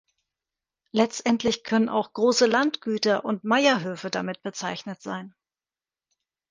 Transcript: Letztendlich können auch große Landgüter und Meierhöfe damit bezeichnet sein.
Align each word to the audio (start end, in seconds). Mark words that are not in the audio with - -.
Letztendlich 0.93 1.63
können 1.63 1.87
auch 1.87 2.13
große 2.13 2.47
Landgüter 2.47 3.23
und 3.23 3.43
Meierhöfe 3.43 4.09
damit 4.09 4.41
bezeichnet 4.41 4.99
sein. 4.99 5.35